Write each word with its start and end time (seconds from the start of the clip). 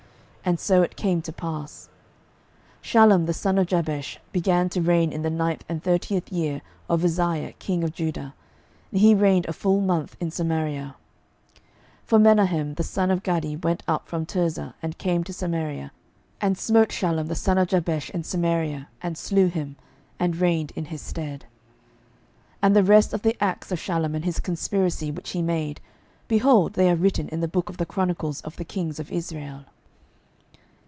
And 0.43 0.59
so 0.59 0.81
it 0.81 0.95
came 0.95 1.21
to 1.21 1.31
pass. 1.31 1.87
12:015:013 2.81 2.81
Shallum 2.81 3.25
the 3.27 3.33
son 3.33 3.57
of 3.59 3.67
Jabesh 3.67 4.19
began 4.31 4.69
to 4.69 4.81
reign 4.81 5.13
in 5.13 5.21
the 5.21 5.29
nine 5.29 5.59
and 5.69 5.83
thirtieth 5.83 6.31
year 6.31 6.61
of 6.89 7.05
Uzziah 7.05 7.53
king 7.59 7.83
of 7.83 7.93
Judah; 7.93 8.33
and 8.91 8.99
he 9.01 9.13
reigned 9.13 9.45
a 9.45 9.53
full 9.53 9.79
month 9.81 10.17
in 10.19 10.31
Samaria. 10.31 10.95
12:015:014 11.51 11.61
For 12.05 12.19
Menahem 12.19 12.73
the 12.73 12.83
son 12.83 13.11
of 13.11 13.21
Gadi 13.21 13.55
went 13.55 13.83
up 13.87 14.07
from 14.07 14.25
Tirzah, 14.25 14.73
and 14.81 14.97
came 14.97 15.23
to 15.25 15.31
Samaria, 15.31 15.91
and 16.41 16.57
smote 16.57 16.89
Shallum 16.91 17.27
the 17.27 17.35
son 17.35 17.59
of 17.59 17.67
Jabesh 17.67 18.09
in 18.09 18.23
Samaria, 18.23 18.89
and 18.99 19.15
slew 19.19 19.45
him, 19.47 19.75
and 20.19 20.35
reigned 20.35 20.71
in 20.75 20.85
his 20.85 21.03
stead. 21.03 21.41
12:015:015 21.41 21.47
And 22.63 22.75
the 22.75 22.83
rest 22.83 23.13
of 23.13 23.21
the 23.21 23.37
acts 23.41 23.71
of 23.71 23.79
Shallum, 23.79 24.15
and 24.15 24.25
his 24.25 24.39
conspiracy 24.39 25.11
which 25.11 25.29
he 25.29 25.43
made, 25.43 25.79
behold, 26.27 26.73
they 26.73 26.89
are 26.89 26.95
written 26.95 27.29
in 27.29 27.41
the 27.41 27.47
book 27.47 27.69
of 27.69 27.77
the 27.77 27.85
chronicles 27.85 28.41
of 28.41 28.55
the 28.55 28.65
kings 28.65 28.99
of 28.99 29.11
Israel. 29.11 29.65